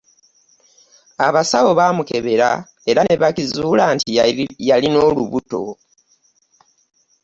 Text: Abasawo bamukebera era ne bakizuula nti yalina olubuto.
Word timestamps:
Abasawo 1.27 1.71
bamukebera 1.79 2.49
era 2.89 3.01
ne 3.03 3.15
bakizuula 3.21 3.85
nti 3.95 4.09
yalina 4.69 4.99
olubuto. 5.09 5.61